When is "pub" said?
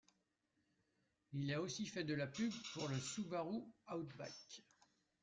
2.25-2.51